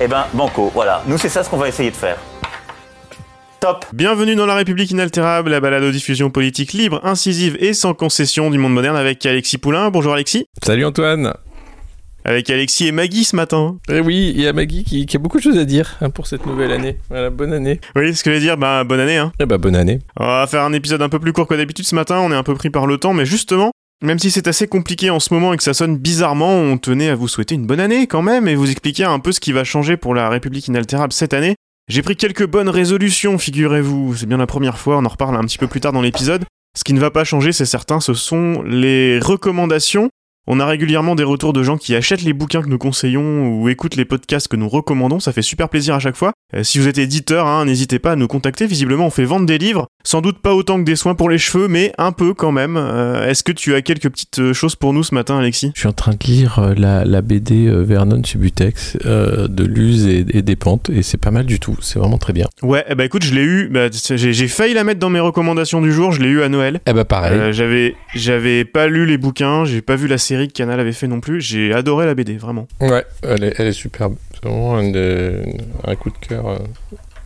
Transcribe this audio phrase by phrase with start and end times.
[0.00, 1.02] Eh ben, banco, voilà.
[1.06, 2.16] Nous, c'est ça ce qu'on va essayer de faire.
[3.60, 7.94] Top Bienvenue dans La République inaltérable, la balade aux diffusions politiques libre, incisive et sans
[7.94, 9.90] concession du monde moderne avec Alexis Poulain.
[9.90, 10.46] Bonjour Alexis.
[10.62, 11.32] Salut Antoine.
[12.24, 13.76] Avec Alexis et Maggie ce matin.
[13.88, 16.10] Eh oui, il y a Maggie qui, qui a beaucoup de choses à dire hein,
[16.10, 16.98] pour cette nouvelle année.
[17.08, 17.80] Voilà, bonne année.
[17.94, 19.18] Oui, ce que je veux dire, bah bonne année.
[19.18, 19.32] Hein.
[19.38, 20.00] Eh bah bonne année.
[20.18, 22.36] On va faire un épisode un peu plus court que d'habitude ce matin, on est
[22.36, 23.70] un peu pris par le temps, mais justement,
[24.04, 27.08] même si c'est assez compliqué en ce moment et que ça sonne bizarrement, on tenait
[27.08, 29.52] à vous souhaiter une bonne année quand même et vous expliquer un peu ce qui
[29.52, 31.56] va changer pour la République inaltérable cette année.
[31.88, 34.16] J'ai pris quelques bonnes résolutions, figurez-vous.
[34.16, 36.44] C'est bien la première fois, on en reparle un petit peu plus tard dans l'épisode.
[36.76, 40.10] Ce qui ne va pas changer, c'est certain, ce sont les recommandations.
[40.46, 43.68] On a régulièrement des retours de gens qui achètent les bouquins que nous conseillons ou
[43.70, 46.32] écoutent les podcasts que nous recommandons, ça fait super plaisir à chaque fois.
[46.54, 49.46] Euh, si vous êtes éditeur, hein, n'hésitez pas à nous contacter, visiblement on fait vendre
[49.46, 52.34] des livres, sans doute pas autant que des soins pour les cheveux, mais un peu
[52.34, 52.76] quand même.
[52.76, 55.72] Euh, Est-ce que tu as quelques petites euh, choses pour nous ce matin Alexis?
[55.74, 60.26] Je suis en train de lire la, la BD Vernon Subutex euh, de Luz et,
[60.30, 62.48] et des Pentes et c'est pas mal du tout, c'est vraiment très bien.
[62.62, 65.80] Ouais, eh bah écoute, je l'ai eu, bah, j'ai failli la mettre dans mes recommandations
[65.80, 66.80] du jour, je l'ai eu à Noël.
[66.86, 67.52] Eh bah pareil.
[67.54, 71.06] J'avais j'avais pas lu les bouquins, j'ai pas vu la série que Canal avait fait
[71.06, 72.66] non plus, j'ai adoré la BD, vraiment.
[72.80, 74.16] Ouais, elle est, elle est superbe.
[74.34, 76.58] C'est vraiment un coup de cœur euh,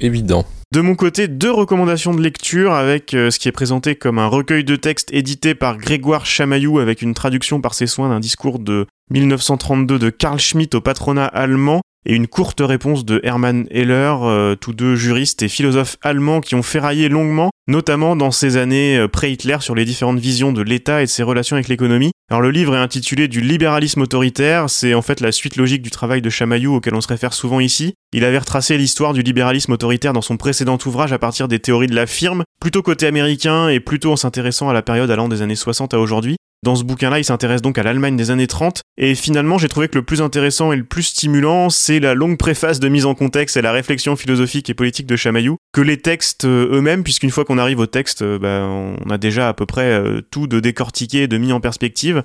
[0.00, 0.44] évident.
[0.70, 4.26] De mon côté, deux recommandations de lecture avec euh, ce qui est présenté comme un
[4.26, 8.58] recueil de textes édité par Grégoire Chamaillou avec une traduction par ses soins d'un discours
[8.58, 14.14] de 1932 de Karl Schmitt au patronat allemand et une courte réponse de Hermann Heller,
[14.22, 18.96] euh, tous deux juristes et philosophes allemands qui ont ferraillé longuement, notamment dans ces années
[18.96, 22.12] euh, pré-Hitler sur les différentes visions de l'État et de ses relations avec l'économie.
[22.30, 25.91] Alors le livre est intitulé Du libéralisme autoritaire, c'est en fait la suite logique du
[25.91, 27.92] travail de Chamaillou auquel on se réfère souvent ici.
[28.14, 31.88] Il avait retracé l'histoire du libéralisme autoritaire dans son précédent ouvrage à partir des théories
[31.88, 35.42] de la firme, plutôt côté américain et plutôt en s'intéressant à la période allant des
[35.42, 36.36] années 60 à aujourd'hui.
[36.64, 39.88] Dans ce bouquin-là, il s'intéresse donc à l'Allemagne des années 30, et finalement j'ai trouvé
[39.88, 43.14] que le plus intéressant et le plus stimulant, c'est la longue préface de mise en
[43.14, 47.30] contexte et la réflexion philosophique et politique de Chamaillou, que les textes euh, eux-mêmes, puisqu'une
[47.30, 50.47] fois qu'on arrive au texte, euh, bah, on a déjà à peu près euh, tout
[50.47, 52.22] de décortiqué et de mis en perspective.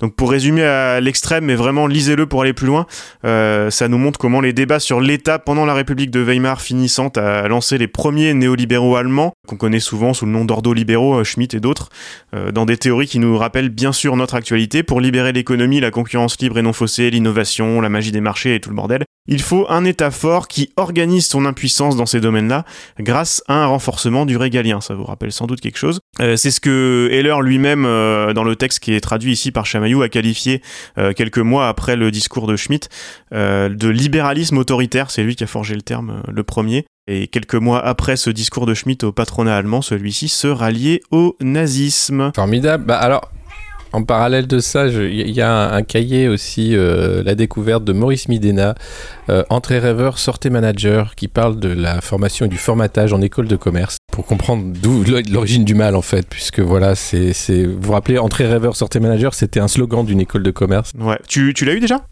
[0.00, 2.86] Donc pour résumer à l'extrême, mais vraiment lisez-le pour aller plus loin,
[3.24, 7.08] euh, ça nous montre comment les débats sur l'État pendant la République de Weimar finissant
[7.16, 11.60] à lancer les premiers néolibéraux allemands, qu'on connaît souvent sous le nom d'ordo-libéraux, Schmitt et
[11.60, 11.88] d'autres,
[12.34, 14.82] euh, dans des théories qui nous rappellent bien sûr notre actualité.
[14.82, 18.60] Pour libérer l'économie, la concurrence libre et non faussée, l'innovation, la magie des marchés et
[18.60, 22.64] tout le bordel, il faut un État fort qui organise son impuissance dans ces domaines-là
[23.00, 24.80] grâce à un renforcement du régalien.
[24.80, 26.00] Ça vous rappelle sans doute quelque chose.
[26.20, 29.66] Euh, c'est ce que Heller lui-même, euh, dans le texte qui est traduit ici par
[29.66, 30.62] Chamaillou, a qualifié
[30.98, 32.88] euh, quelques mois après le discours de Schmitt
[33.32, 35.10] de libéralisme autoritaire.
[35.10, 36.84] C'est lui qui a forgé le terme le premier.
[37.08, 41.36] Et quelques mois après ce discours de Schmitt au patronat allemand, celui-ci se ralliait au
[41.40, 42.32] nazisme.
[42.34, 42.84] Formidable.
[42.84, 43.30] Bah alors,
[43.96, 47.94] en parallèle de ça, il y a un, un cahier aussi, euh, la découverte de
[47.94, 48.74] Maurice Midena,
[49.30, 53.48] euh, Entrée rêveur, sortez manager, qui parle de la formation et du formatage en école
[53.48, 57.80] de commerce pour comprendre d'où l'origine du mal en fait, puisque voilà, c'est, c'est, vous
[57.80, 60.92] vous rappelez, Entrée rêveur, sortez manager, c'était un slogan d'une école de commerce.
[60.98, 61.18] Ouais.
[61.26, 62.06] Tu, tu l'as eu déjà?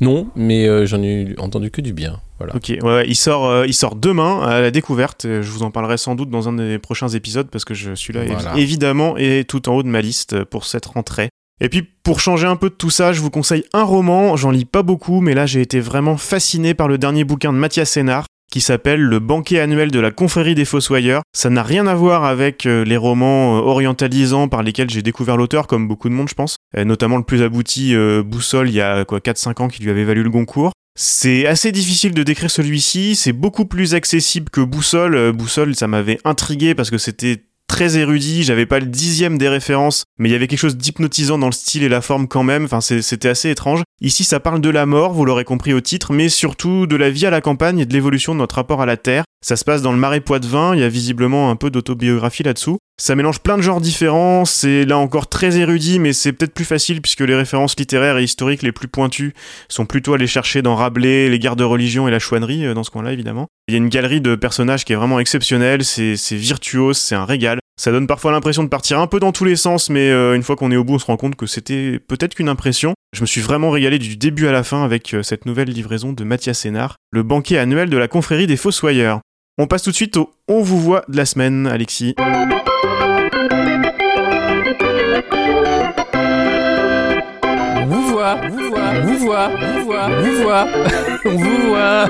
[0.00, 2.20] Non, mais euh, j'en ai entendu que du bien.
[2.38, 2.56] Voilà.
[2.56, 5.24] Ok, ouais, ouais, il sort, euh, il sort demain à la découverte.
[5.24, 7.94] Euh, Je vous en parlerai sans doute dans un des prochains épisodes parce que je
[7.94, 8.56] suis là Voilà.
[8.56, 11.28] évidemment et tout en haut de ma liste pour cette rentrée.
[11.60, 14.34] Et puis pour changer un peu de tout ça, je vous conseille un roman.
[14.36, 17.58] J'en lis pas beaucoup, mais là j'ai été vraiment fasciné par le dernier bouquin de
[17.58, 21.22] Mathias Sénard qui s'appelle Le banquet annuel de la confrérie des Fossoyeurs.
[21.34, 25.36] Ça n'a rien à voir avec euh, les romans euh, orientalisants par lesquels j'ai découvert
[25.36, 26.56] l'auteur, comme beaucoup de monde je pense.
[26.76, 29.90] Euh, notamment le plus abouti, euh, Boussole, il y a quoi 4-5 ans qui lui
[29.90, 30.72] avait valu le Goncourt.
[30.96, 35.16] C'est assez difficile de décrire celui-ci, c'est beaucoup plus accessible que Boussole.
[35.16, 39.48] Euh, Boussole, ça m'avait intrigué parce que c'était très érudit, j'avais pas le dixième des
[39.48, 42.44] références, mais il y avait quelque chose d'hypnotisant dans le style et la forme quand
[42.44, 43.82] même, enfin c'était assez étrange.
[44.00, 47.10] Ici ça parle de la mort, vous l'aurez compris au titre, mais surtout de la
[47.10, 49.24] vie à la campagne et de l'évolution de notre rapport à la terre.
[49.44, 52.78] Ça se passe dans le marais Poitevin, il y a visiblement un peu d'autobiographie là-dessous.
[53.00, 56.64] Ça mélange plein de genres différents, c'est là encore très érudit, mais c'est peut-être plus
[56.64, 59.34] facile puisque les références littéraires et historiques les plus pointues
[59.68, 62.84] sont plutôt allées chercher dans Rabelais, les guerres de religion et la chouannerie, euh, dans
[62.84, 63.48] ce coin-là évidemment.
[63.68, 67.24] Il y a une galerie de personnages qui est vraiment exceptionnelle, c'est virtuose, c'est un
[67.24, 67.58] régal.
[67.76, 70.44] Ça donne parfois l'impression de partir un peu dans tous les sens, mais euh, une
[70.44, 72.94] fois qu'on est au bout, on se rend compte que c'était peut-être qu'une impression.
[73.12, 76.12] Je me suis vraiment régalé du début à la fin avec euh, cette nouvelle livraison
[76.12, 79.20] de Mathias Sénard, le banquet annuel de la confrérie des Fossoyeurs.
[79.58, 82.14] On passe tout de suite au On vous voit de la semaine, Alexis.
[88.24, 90.66] Voit, vous voit, vous voit, vous voit, vous voit,
[91.26, 92.08] on vous voit.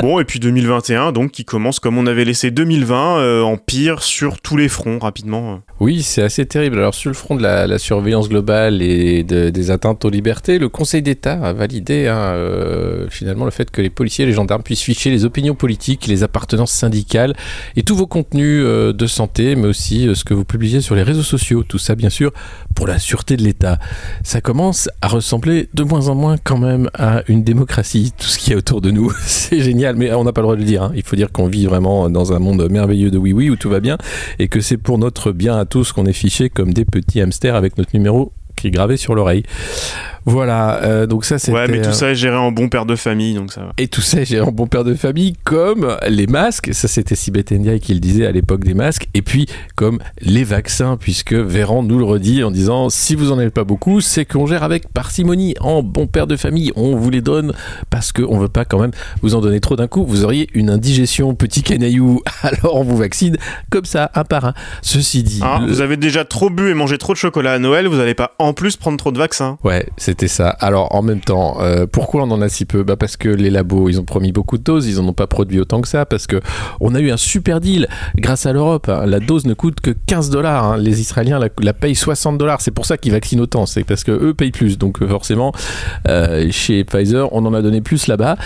[0.00, 4.02] Bon, et puis 2021, donc, qui commence comme on avait laissé 2020, euh, en pire
[4.02, 5.60] sur tous les fronts, rapidement.
[5.80, 6.78] Oui, c'est assez terrible.
[6.78, 10.58] Alors, sur le front de la, la surveillance globale et de- des atteintes aux libertés,
[10.58, 14.32] le Conseil d'État a validé hein, euh, finalement le fait que les policiers et les
[14.34, 17.34] gendarmes puissent ficher les opinions politiques, les appartenances syndicales
[17.76, 20.94] et tous vos contenus euh, de santé, mais aussi euh, ce que vous publiez sur
[20.94, 21.64] les réseaux sociaux.
[21.64, 22.32] Tout ça, bien sûr,
[22.74, 23.78] pour la sûreté de l'État.
[24.22, 28.38] Ça commence à ressembler de moins en moins quand même à une démocratie, tout ce
[28.38, 29.12] qui est autour de nous.
[29.24, 30.82] C'est génial, mais on n'a pas le droit de le dire.
[30.84, 30.92] hein.
[30.94, 33.80] Il faut dire qu'on vit vraiment dans un monde merveilleux de oui-oui où tout va
[33.80, 33.98] bien
[34.38, 37.54] et que c'est pour notre bien à tous qu'on est fichés comme des petits hamsters
[37.54, 39.44] avec notre numéro qui est gravé sur l'oreille.
[40.28, 41.56] Voilà, euh, donc ça c'était...
[41.56, 43.72] Ouais, mais tout euh, ça est géré en bon père de famille, donc ça va.
[43.78, 47.50] et tout ça, j'ai un bon père de famille, comme les masques, ça c'était Sibeth
[47.52, 51.82] Ndiaye qui le disait à l'époque des masques, et puis comme les vaccins, puisque Véran
[51.82, 54.88] nous le redit en disant si vous en avez pas beaucoup, c'est qu'on gère avec
[54.92, 57.52] parcimonie, en bon père de famille, on vous les donne
[57.90, 58.92] parce qu'on veut pas quand même
[59.22, 62.96] vous en donner trop d'un coup, vous auriez une indigestion, petit canaillou, alors on vous
[62.96, 63.36] vaccine
[63.70, 64.54] comme ça, un par un.
[64.82, 67.86] Ceci dit, le- Vous avez déjà trop bu et mangé trop de chocolat à Noël,
[67.86, 69.58] vous n'allez pas en plus prendre trop de vaccins.
[69.64, 69.86] Ouais,
[70.18, 70.48] c'était ça.
[70.48, 72.82] Alors en même temps, euh, pourquoi on en a si peu?
[72.82, 75.28] Bah Parce que les labos, ils ont promis beaucoup de doses, ils en ont pas
[75.28, 76.40] produit autant que ça, parce que
[76.80, 77.86] on a eu un super deal
[78.16, 78.88] grâce à l'Europe.
[78.88, 79.06] hein.
[79.06, 80.64] La dose ne coûte que 15 dollars.
[80.64, 80.76] hein.
[80.76, 82.60] Les Israéliens la, payent 60 dollars.
[82.60, 83.64] C'est pour ça qu'ils vaccinent autant.
[83.66, 84.76] C'est parce que eux payent plus.
[84.76, 85.52] Donc euh, forcément,
[86.08, 88.36] euh, chez Pfizer, on en a donné plus là-bas.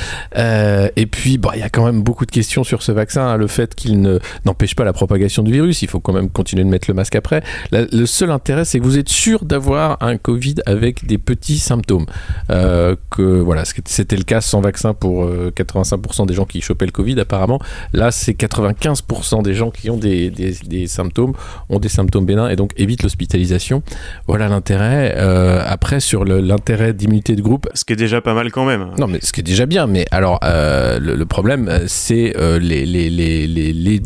[0.94, 3.22] Et puis, bah, il y a quand même beaucoup de questions sur ce vaccin.
[3.28, 3.36] hein.
[3.38, 6.64] Le fait qu'il ne n'empêche pas la propagation du virus, il faut quand même continuer
[6.64, 7.42] de mettre le masque après.
[7.70, 12.06] Le seul intérêt, c'est que vous êtes sûr d'avoir un Covid avec des petits symptômes.
[12.50, 16.86] Euh, que voilà, c'était le cas sans vaccin pour euh, 85% des gens qui chopaient
[16.86, 17.58] le Covid apparemment.
[17.92, 21.32] Là, c'est 95% des gens qui ont des, des- des symptômes
[21.68, 23.82] ont des symptômes bénins et donc évite l'hospitalisation.
[24.26, 25.14] Voilà l'intérêt.
[25.16, 28.88] Euh, après, sur l'intérêt d'immunité de groupe, Ce qui est déjà pas mal quand même.
[28.98, 32.36] non, mais ce qui est déjà bien, mais alors euh, le, le problème, euh, c'est
[32.36, 33.46] euh, les- les- les-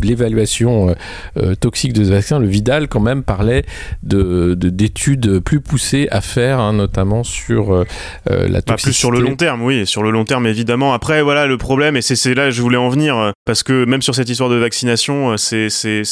[0.03, 0.94] l'évaluation euh,
[1.38, 2.38] euh, toxique de ce vaccin.
[2.38, 3.64] Le Vidal, quand même, parlait
[4.03, 7.84] de de- d'études plus poussées à faire, hein, notamment sur euh,
[8.30, 8.82] euh, la Bah, toxicité.
[8.90, 10.92] plus sur le long terme, oui, sur le long terme évidemment.
[10.94, 13.84] Après, voilà, le problème, et c'est là que je voulais en venir, euh, parce que
[13.84, 15.68] même sur cette histoire de vaccination, c'est-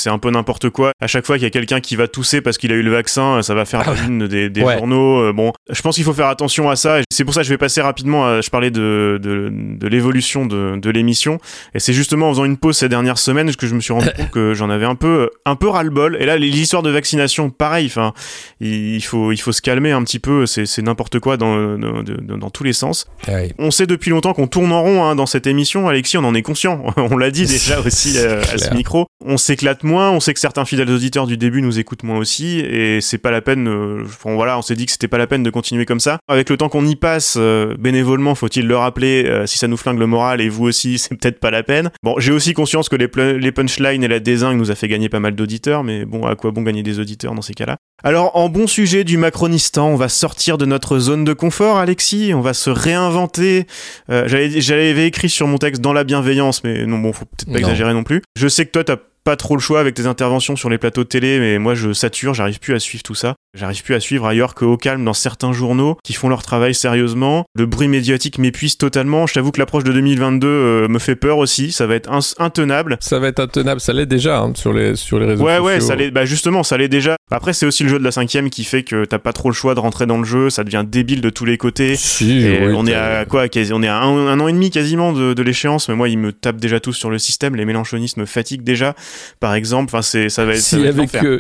[0.07, 0.93] un peu n'importe quoi.
[1.01, 2.91] À chaque fois qu'il y a quelqu'un qui va tousser parce qu'il a eu le
[2.91, 4.77] vaccin, ça va faire la une des, des Ouais.
[4.79, 5.33] journaux.
[5.33, 6.99] Bon, je pense qu'il faut faire attention à ça.
[7.11, 8.27] C'est pour ça que je vais passer rapidement.
[8.27, 11.39] à- je parlais de, de, l'évolution de, de l'émission,
[11.75, 14.09] et c'est justement en faisant une pause ces dernières semaines que je me suis rendu
[14.17, 16.17] compte que j'en avais un peu un peu ras le bol.
[16.21, 17.87] Et là, les histoires de vaccination, pareil.
[17.87, 18.13] Enfin,
[18.61, 20.47] il faut il faut se calmer un petit peu.
[20.47, 20.83] C'est c'est
[21.15, 23.07] n'importe quoi dans, dans, dans- dans tous les sens.
[23.29, 23.53] Ouais.
[23.59, 26.35] On sait depuis longtemps qu'on tourne en rond hein, dans cette émission, Alexis, on en
[26.35, 26.85] est conscient.
[26.97, 29.07] on l'a dit déjà aussi euh, à ce micro.
[29.25, 32.59] On s'éclate moins, on sait que certains fidèles auditeurs du début nous écoutent moins aussi,
[32.61, 33.69] et c'est pas la peine.
[33.69, 36.19] euh, bon, voilà, on s'est dit que c'était pas la peine de continuer comme ça.
[36.29, 39.77] Avec le temps qu'on y passe, euh, bénévolement, faut-il le rappeler, euh, si ça nous
[39.77, 41.91] flingue le moral et vous aussi, c'est peut-être pas la peine.
[42.03, 43.09] Bon, j'ai aussi conscience que les,
[43.39, 46.35] les punchlines et la désingue nous a fait gagner pas mal d'auditeurs, mais bon, à
[46.35, 47.77] quoi bon gagner des auditeurs dans ces cas-là?
[48.03, 52.33] Alors, en bon sujet du Macronistan, on va sortir de notre zone de confort, Alexis.
[52.35, 53.67] On va se réinventer.
[54.11, 57.53] Euh, j'avais, écrit sur mon texte dans la bienveillance, mais non, bon, faut peut-être pas
[57.53, 57.59] Non.
[57.59, 58.23] exagérer non plus.
[58.37, 61.03] Je sais que toi, t'as pas trop le choix avec tes interventions sur les plateaux
[61.03, 63.35] de télé, mais moi, je sature, j'arrive plus à suivre tout ça.
[63.57, 67.45] J'arrive plus à suivre ailleurs qu'au calme dans certains journaux qui font leur travail sérieusement.
[67.55, 69.27] Le bruit médiatique m'épuise totalement.
[69.27, 71.71] Je t'avoue que l'approche de 2022 euh, me fait peur aussi.
[71.73, 72.97] Ça va être intenable.
[73.01, 75.65] Ça va être intenable, ça l'est déjà hein, sur les sur les réseaux Ouais, sociaux.
[75.67, 77.17] ouais, ça l'est, bah justement, ça l'est déjà.
[77.31, 79.55] Après, c'est aussi le jeu de la cinquième qui fait que t'as pas trop le
[79.55, 81.95] choix de rentrer dans le jeu, ça devient débile de tous les côtés.
[81.97, 84.53] Si, Et oui, on est à quoi quasi- On est à un, un an et
[84.53, 87.55] demi quasiment de, de l'échéance, mais moi, ils me tapent déjà tous sur le système.
[87.57, 88.95] Les mélanchonistes me fatiguent déjà,
[89.41, 89.91] par exemple.
[89.93, 90.61] Enfin, c'est, ça va être.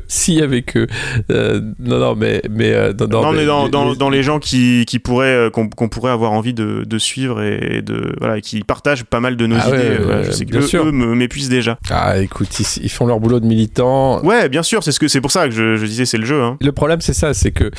[0.08, 0.86] Si avec eux.
[1.30, 4.38] Euh, non, non, mais mais euh, non, Non, mais dans, les- dans, dans les gens
[4.38, 8.40] qui, qui pourraient euh, qu'on qu'on pourrait avoir envie de, de suivre et de voilà
[8.40, 9.76] qui partagent pas mal de nos Ah idées.
[9.76, 11.78] ouais, voilà, je sais que eux, eux m'épuisent déjà.
[11.90, 14.22] Ah, écoute, ils, ils font leur boulot de militants.
[14.24, 16.26] Ouais, bien sûr, c'est ce que c'est pour ça que je, je disais c'est le
[16.26, 16.42] jeu.
[16.42, 16.56] Hein.
[16.60, 17.70] Le problème, c'est ça, c'est que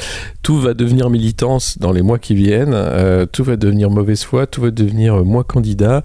[0.44, 4.48] tout va devenir militance dans les mois qui viennent, euh, tout va devenir mauvaise foi,
[4.48, 6.04] tout va devenir euh, moi candidat,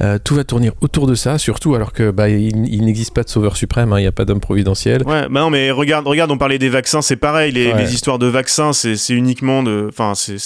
[0.00, 3.24] euh, tout va tourner autour de ça, surtout alors que bah, il, il n'existe pas
[3.26, 5.02] de sauveur suprême, hein, il n'y a pas d'homme providentiel.
[5.06, 7.52] Ouais, bah non, mais regarde, regarde, on parlait des vaccins, c'est pareil.
[7.52, 7.82] Les, Ouais.
[7.82, 10.36] les histoires de vaccins, c'est uniquement de, enfin, c'est-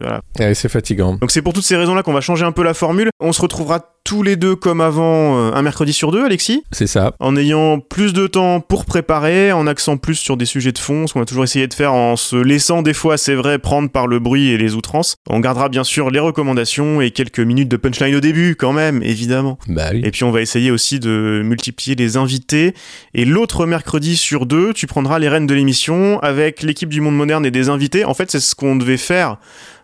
[0.00, 0.20] voilà.
[0.38, 1.14] Ouais, c'est fatigant.
[1.20, 3.10] Donc c'est pour toutes ces raisons-là qu'on va changer un peu la formule.
[3.20, 6.86] On se retrouvera tous les deux comme avant euh, un mercredi sur deux, Alexis C'est
[6.86, 7.12] ça.
[7.18, 11.08] En ayant plus de temps pour préparer, en accent plus sur des sujets de fond,
[11.08, 13.90] ce qu'on a toujours essayé de faire en se laissant des fois, c'est vrai, prendre
[13.90, 15.16] par le bruit et les outrances.
[15.28, 19.02] On gardera bien sûr les recommandations et quelques minutes de punchline au début quand même,
[19.02, 19.58] évidemment.
[19.66, 20.02] Bah oui.
[20.04, 22.74] Et puis on va essayer aussi de multiplier les invités.
[23.12, 27.16] Et l'autre mercredi sur deux, tu prendras les rênes de l'émission avec l'équipe du Monde
[27.16, 28.04] Moderne et des invités.
[28.04, 29.38] En fait, c'est ce qu'on devait faire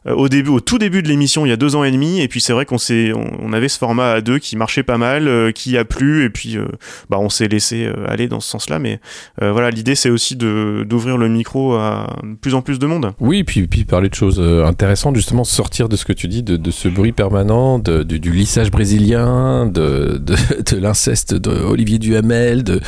[0.06, 2.20] au début, au tout début de l'émission, il y a deux ans et demi.
[2.20, 4.98] Et puis c'est vrai qu'on s'est, on, avait ce format à deux qui marchait pas
[4.98, 6.24] mal, euh, qui a plu.
[6.24, 6.66] Et puis euh,
[7.10, 8.78] bah on s'est laissé euh, aller dans ce sens-là.
[8.78, 9.00] Mais
[9.42, 13.12] euh, voilà, l'idée c'est aussi de d'ouvrir le micro à plus en plus de monde.
[13.20, 16.42] Oui, puis, puis parler de choses euh, intéressantes, justement, sortir de ce que tu dis,
[16.42, 20.34] de, de ce bruit permanent, de, du, du lissage brésilien, de, de,
[20.72, 22.80] de l'inceste d'Olivier Duhamel, de,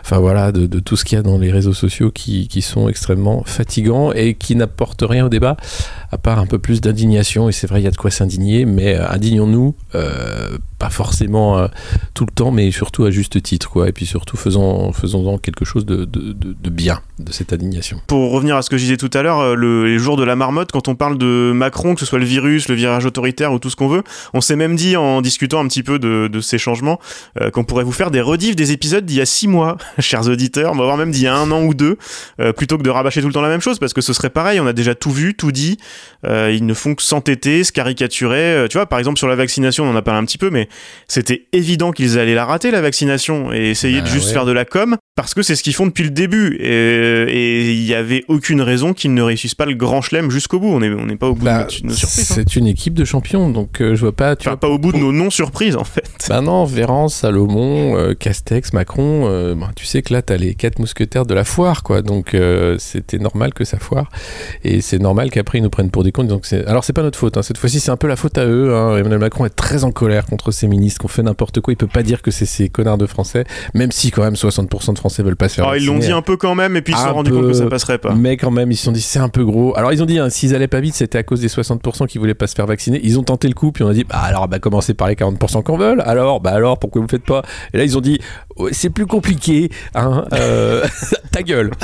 [0.00, 2.88] enfin voilà, de tout ce qu'il y a dans les réseaux sociaux qui, qui sont
[2.88, 5.56] extrêmement fatigants et qui n'apportent rien au débat,
[6.10, 7.48] à part un peu plus d'indignation.
[7.48, 11.58] Et c'est vrai, il y a de quoi s'indigner, mais euh, indignons-nous, euh, pas forcément
[11.58, 11.68] euh,
[12.12, 13.88] tout le temps, mais surtout à juste titre, quoi.
[13.88, 18.00] Et puis surtout, faisons, faisons-en quelque chose de, de, de, bien de cette indignation.
[18.08, 20.24] Pour revenir à ce que je disais tout à l'heure, euh, le, les jours de
[20.24, 23.52] la marmotte, quand on parle de Macron, que ce soit le virus, le virage autoritaire
[23.52, 24.02] ou tout ce qu'on veut,
[24.34, 26.98] on s'est même dit en discutant un petit peu de, ces changements
[27.40, 30.28] euh, qu'on pourrait vous faire des rediffs des épisodes d'il y a six mois, chers
[30.28, 31.96] auditeurs, voire même d'il y a un an ou deux,
[32.56, 34.58] plutôt que de rabâcher tout le temps la même chose, parce que ce serait pareil,
[34.58, 35.78] on a déjà tout vu, tout dit,
[36.24, 38.66] ils ne font que s'entêter, se caricaturer.
[38.68, 40.68] Tu vois, par exemple sur la vaccination, on en a parlé un petit peu, mais
[41.08, 44.32] c'était évident qu'ils allaient la rater la vaccination et essayer Bah de juste ouais.
[44.32, 46.56] faire de la com, parce que c'est ce qu'ils font depuis le début.
[46.60, 50.58] Et et il y avait aucune raison qu'ils ne réussissent pas le grand chelem jusqu'au
[50.58, 50.68] bout.
[50.68, 52.30] On n'est on pas au bout Bah, de nos surprises.
[52.30, 52.34] hein.
[52.36, 54.36] c'est une équipe de champions, donc euh, je vois pas.
[54.36, 56.26] Tu Enfin, vois, pas au bout de nos non-surprises en fait.
[56.28, 60.54] Bah non, Véran, Salomon, euh, Castex, Macron, euh, bah, tu sais que là, t'as les
[60.54, 62.00] quatre mousquetaires de la foire, quoi.
[62.02, 64.08] Donc, euh, c'était normal que ça foire.
[64.64, 66.24] Et c'est normal qu'après, ils nous prennent pour des cons.
[66.24, 66.46] Donc.
[66.66, 67.36] Alors, c'est pas notre faute.
[67.36, 67.42] hein.
[67.42, 68.74] Cette fois-ci, c'est un peu la faute à eux.
[68.74, 68.96] hein.
[68.96, 71.72] Emmanuel Macron est très en colère contre ces ministres qui ont fait n'importe quoi.
[71.72, 74.94] Il peut pas dire que c'est ces connards de Français, même si, quand même, 60%
[74.94, 76.82] de Français veulent pas se faire Alors, ils l'ont dit un peu quand même, et
[76.82, 78.14] puis ils se sont rendus compte que ça passerait pas.
[78.14, 79.76] Mais quand même, ils se sont dit c'est un peu gros.
[79.76, 82.18] Alors ils ont dit hein, s'ils allaient pas vite, c'était à cause des 60% qui
[82.18, 83.00] voulaient pas se faire vacciner.
[83.02, 85.14] Ils ont tenté le coup, puis on a dit bah alors bah commencez par les
[85.16, 86.02] 40% qu'on veulent.
[86.06, 87.42] Alors bah alors pourquoi vous faites pas?
[87.74, 88.20] Et là ils ont dit
[88.72, 89.70] c'est plus compliqué.
[89.94, 90.84] Hein, euh,
[91.32, 91.70] ta gueule.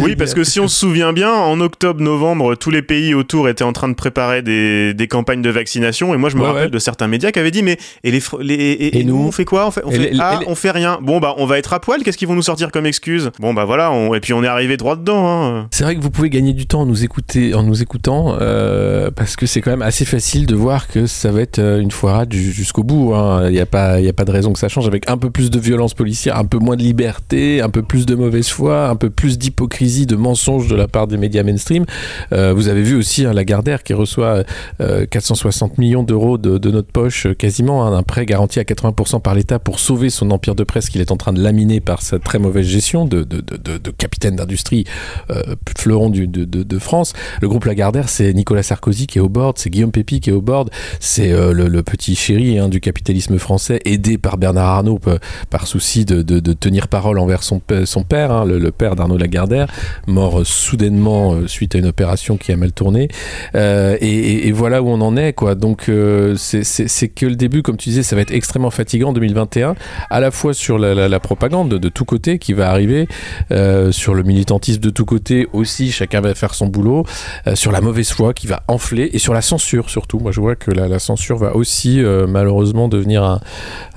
[0.00, 3.64] Oui, parce que si on se souvient bien, en octobre-novembre, tous les pays autour étaient
[3.64, 6.14] en train de préparer des, des campagnes de vaccination.
[6.14, 6.70] Et moi, je me Ouais, rappelle ouais.
[6.70, 9.16] de certains médias qui avaient dit Mais et, les, Fr- les- et, Et et nous,
[9.16, 9.66] on fait quoi?
[9.66, 10.98] On fait, on fait les- Ah, et les- on fait rien.
[11.02, 12.02] Bon, bah, on va être à poil.
[12.02, 13.30] Qu'est-ce qu'ils vont nous sortir comme excuse?
[13.40, 13.90] Bon, bah voilà.
[13.92, 15.26] on- Et puis, on est arrivé droit dedans.
[15.26, 15.68] Hein.
[15.70, 19.10] C'est vrai que vous pouvez gagner du temps en nous, écouter, en nous écoutant, euh,
[19.10, 21.90] parce que c'est quand même assez facile de voir que ça va être euh, une
[21.90, 23.14] foirade ju- jusqu'au bout.
[23.14, 23.50] hein.
[23.58, 25.58] N'y a, pas- a pas de raison que ça change, avec un peu plus de
[25.58, 29.10] violence policière, un peu moins de liberté, un peu plus de mauvaise foi, un peu
[29.10, 31.84] plus d'hypocrisie, de mensonges de la part des médias mainstream.
[32.32, 34.44] Euh, vous avez vu aussi hein, Lagardère qui reçoit
[34.80, 39.20] euh, 460 millions d'euros de, notre poche, euh, quasiment, hein, un prêt garanti à 80%
[39.20, 42.02] par l'État pour sauver son empire de presse qu'il est en train de laminer par
[42.02, 44.84] sa très mauvaise gestion de, de, de, capitaine d'industrie
[45.30, 47.12] euh, fleuron du, de, France.
[47.40, 50.32] Le groupe Lagardère, c'est Nicolas Sarkozy qui est au board, c'est Guillaume Pépi qui est
[50.32, 53.47] au board, c'est euh, le, le petit chéri hein, du capitalisme français,
[53.84, 55.16] aidé par Bernard Arnault p-
[55.50, 58.70] par souci de, de, de tenir parole envers son, p- son père, hein, le, le
[58.70, 59.68] père d'Arnaud Lagardère,
[60.06, 63.08] mort euh, soudainement euh, suite à une opération qui a mal tourné.
[63.54, 65.54] Euh, et, et- et voilà où on en est, quoi.
[65.54, 69.12] Donc euh, c'est- que le début, comme tu disais, ça va être extrêmement fatigant en
[69.12, 69.74] 2021,
[70.10, 73.08] à la fois sur la, la, la propagande de, de tous côtés qui va arriver,
[73.50, 77.04] euh, sur le militantisme de tous côtés aussi, chacun va faire son boulot,
[77.46, 80.18] euh, sur la mauvaise foi qui va enfler et sur la censure surtout.
[80.18, 83.37] Moi je vois que la, la censure va aussi euh, malheureusement devenir un,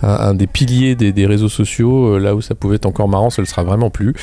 [0.01, 2.15] un, un des piliers des, des réseaux sociaux.
[2.15, 4.13] Euh, là où ça pouvait être encore marrant, ça ne le sera vraiment plus.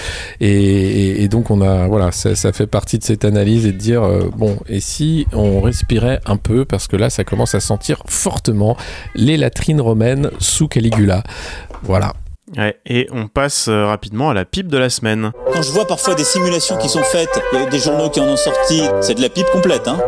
[0.41, 3.73] Et, et- et donc on a voilà, ça, ça fait partie de cette analyse et
[3.73, 7.55] de dire euh, bon et si on respirait un peu parce que là ça commence
[7.55, 8.77] à sentir fortement
[9.15, 11.23] les latrines romaines sous Caligula.
[11.83, 12.13] Voilà.
[12.57, 15.33] Ouais, et on passe euh, rapidement à la pipe de la semaine.
[15.53, 18.21] Quand je vois parfois des simulations qui sont faites, il y a des journaux qui
[18.21, 19.99] en ont sorti, c'est de la pipe complète, hein.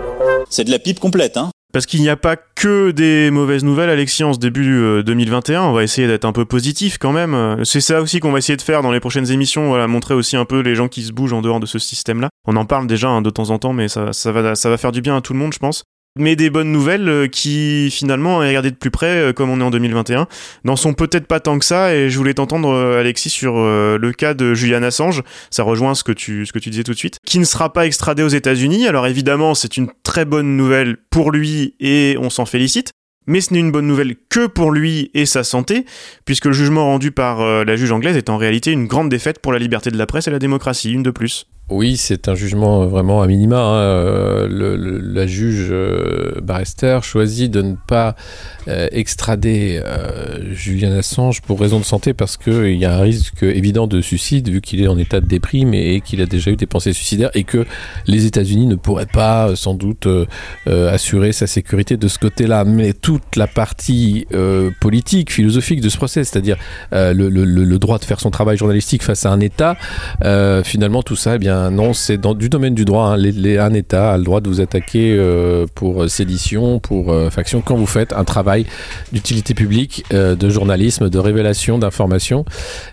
[0.48, 1.50] C'est de la pipe complète, hein.
[1.72, 5.62] Parce qu'il n'y a pas que des mauvaises nouvelles, Alexis, en ce début euh, 2021.
[5.62, 7.34] On va essayer d'être un peu positif quand même.
[7.34, 9.68] Euh, C'est ça aussi qu'on va essayer de faire dans les prochaines émissions.
[9.68, 12.28] Voilà, montrer aussi un peu les gens qui se bougent en dehors de ce système-là.
[12.46, 15.16] On en parle déjà hein, de temps en temps, mais ça va faire du bien
[15.16, 15.84] à tout le monde, je pense.
[16.18, 19.60] Mais des bonnes nouvelles euh, qui, finalement, à regarder de plus près, euh, comme on
[19.60, 20.26] est en 2021,
[20.64, 21.94] n'en sont peut-être pas tant que ça.
[21.94, 25.22] Et je voulais t'entendre, euh, Alexis, sur le cas de Julian Assange.
[25.50, 27.18] Ça rejoint ce que tu, ce que tu disais tout de suite.
[27.24, 28.88] Qui ne sera pas extradé aux États-Unis.
[28.88, 32.90] Alors évidemment, c'est une très bonne nouvelle pour lui et on s'en félicite.
[33.26, 35.84] Mais ce n'est une bonne nouvelle que pour lui et sa santé,
[36.24, 39.52] puisque le jugement rendu par la juge anglaise est en réalité une grande défaite pour
[39.52, 41.46] la liberté de la presse et la démocratie, une de plus.
[41.70, 43.60] Oui, c'est un jugement vraiment à minima.
[43.60, 43.74] Hein.
[43.74, 48.16] Euh, la juge euh, Barrester choisit de ne pas
[48.66, 53.44] euh, extrader euh, Julian Assange pour raison de santé parce qu'il y a un risque
[53.44, 56.56] évident de suicide vu qu'il est en état de déprime et, qu'il a déjà eu
[56.56, 57.64] des pensées suicidaires et que
[58.06, 60.08] les États-Unis ne pourraient pas sans doute
[60.66, 62.64] assurer sa sécurité de ce côté-là.
[62.64, 64.26] Mais toute la partie
[64.80, 66.56] politique, philosophique de ce procès, c'est-à-dire
[66.92, 69.76] le, le, le, droit de faire son travail journalistique face à un État,
[70.64, 73.08] finalement tout ça, eh bien non, c'est du domaine du droit.
[73.08, 73.22] Hein.
[73.58, 77.76] Un État a le droit de vous attaquer euh, pour sédition, pour euh, faction, quand
[77.76, 78.64] vous faites un travail
[79.12, 82.44] d'utilité publique, euh, de journalisme, de révélation, d'information.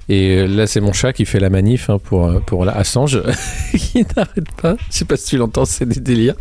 [0.09, 3.21] Et là, c'est mon chat qui fait la manif hein, pour, pour Assange,
[3.71, 4.75] qui n'arrête pas.
[4.89, 6.35] Je sais pas si tu l'entends, c'est des délires.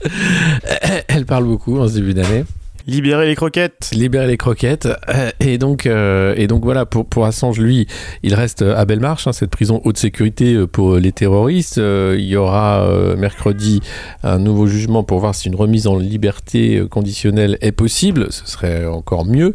[1.09, 2.45] Elle parle beaucoup en ce début d'année.
[2.89, 3.91] Libérer les croquettes.
[3.93, 4.87] Libérer les croquettes.
[5.09, 7.89] Euh, et donc, euh, et donc voilà, pour, pour Assange, lui,
[8.23, 11.79] il reste à Bellemarche, hein, cette prison haute sécurité euh, pour les terroristes.
[11.79, 13.81] il y aura mercredi
[14.23, 18.29] un nouveau jugement pour voir si une remise en liberté conditionnelle est possible.
[18.31, 19.53] Ce serait encore mieux.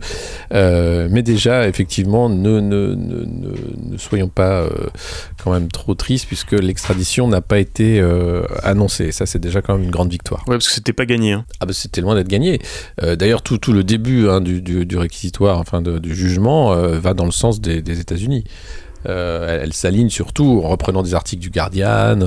[0.51, 3.25] mais déjà, effectivement, ne, ne, ne,
[3.91, 4.67] ne soyons pas
[5.43, 8.01] quand même trop tristes puisque l'extradition n'a pas été
[8.63, 9.11] annoncée.
[9.11, 10.41] Ça, c'est déjà quand même une grande victoire.
[10.47, 11.33] Ouais, parce que c'était pas gagné.
[11.33, 11.45] Hein.
[11.59, 12.59] Ah, bah, c'était loin d'être gagné.
[13.21, 17.61] D'ailleurs, tout, le début hein, du, réquisitoire, enfin du jugement, euh, va dans le sens
[17.61, 18.45] des États-Unis.
[19.07, 22.19] Euh, elle, s'aligne surtout en reprenant des articles du Guardian,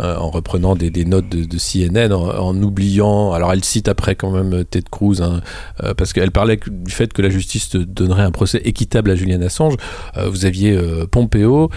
[0.00, 3.32] euh, en reprenant des, notes de, CNN, en, oubliant.
[3.32, 5.40] Alors elle cite après quand même Ted Cruz, hein,
[5.82, 9.40] euh, parce qu'elle parlait du fait que la justice donnerait un procès équitable à Julian
[9.42, 9.74] Assange.
[10.16, 11.70] Euh, vous aviez euh, Pompeo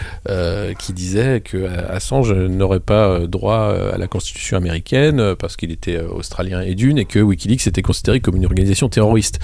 [0.79, 6.61] qui disait que Assange n'aurait pas droit à la Constitution américaine parce qu'il était australien
[6.61, 9.39] et d'une, et que WikiLeaks était considéré comme une organisation terroriste.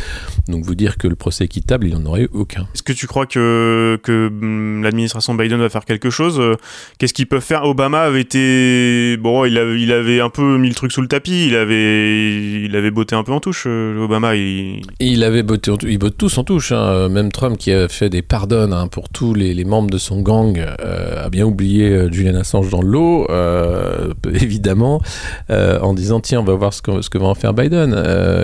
[0.48, 2.68] Donc vous dire que le procès équitable, il n'en aurait eu aucun.
[2.74, 6.40] Est-ce que tu crois que, que hum, l'administration Biden va faire quelque chose.
[6.40, 6.56] Euh,
[6.98, 7.64] qu'est-ce qu'ils peuvent faire?
[7.64, 11.08] Obama avait été bon, il avait, il avait un peu mis le truc sous le
[11.08, 11.48] tapis.
[11.48, 13.64] Il avait, il avait botté un peu en touche.
[13.68, 16.72] Euh, Obama, il, avait botté, il botte tous en touche.
[16.72, 17.10] Hein.
[17.10, 20.58] Même Trump qui a fait des pardons hein, pour tous les, membres de son gang
[20.58, 25.02] euh, a bien oublié Julian Assange dans l'eau, euh, évidemment,
[25.50, 27.94] euh, en disant tiens, on va voir ce que, va en faire Biden.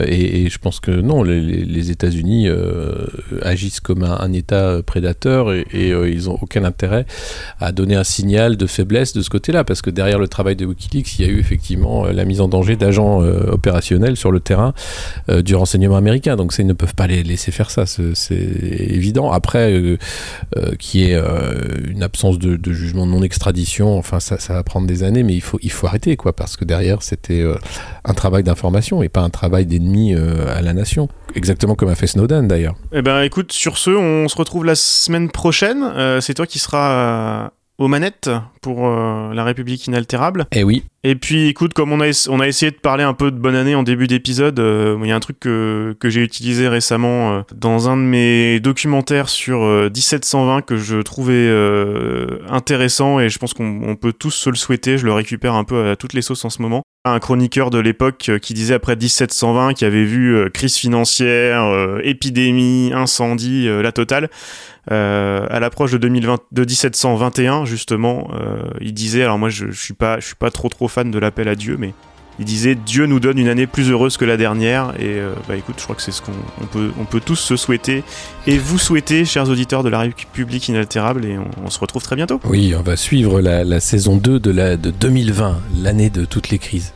[0.08, 2.48] Et, je pense que non, les, États-Unis
[3.42, 7.05] agissent comme un, État prédateur et ils ont aucun intérêt
[7.60, 10.66] à donner un signal de faiblesse de ce côté-là, parce que derrière le travail de
[10.66, 14.31] Wikileaks, il y a eu effectivement euh, la mise en danger d'agents euh, opérationnels sur
[14.31, 14.74] le terrain
[15.29, 16.36] euh, du renseignement américain.
[16.36, 19.31] Donc, ils ne peuvent pas les laisser faire ça, c'est évident.
[19.31, 19.98] Après, euh,
[20.58, 21.16] euh, qui est
[21.88, 25.42] une absence de, jugement de non-extradition, enfin, ça, ça, va prendre des années, mais il
[25.42, 27.44] faut, il faut arrêter, quoi, parce que derrière, c'était
[28.03, 31.10] un travail d'information et pas un travail d'ennemi à la nation.
[31.36, 32.75] Exactement comme a fait Snowden, d'ailleurs.
[32.94, 36.20] Eh ben, écoute, sur ce, on se retrouve la semaine prochaine.
[36.36, 38.30] Toi qui seras aux manettes
[38.66, 40.48] pour euh, la République inaltérable.
[40.51, 40.86] Eh oui.
[41.04, 43.54] Et puis écoute, comme on a, on a essayé de parler un peu de bonne
[43.54, 47.32] année en début d'épisode, euh, il y a un truc que, que j'ai utilisé récemment
[47.32, 49.60] euh, dans un de mes documentaires sur
[49.94, 51.48] 1720 que je trouvais
[52.50, 54.98] intéressant et je pense qu'on peut tous se le souhaiter.
[54.98, 56.82] Je le récupère un peu à toutes les sauces en ce moment.
[57.08, 63.68] Un chroniqueur de l'époque qui disait après 1720 qui avait vu crise financière, épidémie, incendie,
[63.68, 64.32] la totale.
[64.92, 68.30] Euh, à l'approche de 2020, de 1721 justement,
[68.81, 71.20] il disait, alors moi je, je suis pas, je suis pas trop trop fan de
[71.20, 71.94] l'appel à Dieu, mais
[72.39, 75.55] il disait Dieu nous donne une année plus heureuse que la dernière et euh, bah
[75.55, 78.03] écoute, je crois que c'est ce qu'on on peut, on peut tous se souhaiter
[78.46, 82.15] et vous souhaiter, chers auditeurs de la République inaltérable, et on, on se retrouve très
[82.15, 82.39] bientôt.
[82.46, 86.50] Oui, on va suivre la, la saison 2 de, la, de 2020, l'année de toutes
[86.50, 86.94] les crises.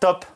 [0.00, 0.26] Top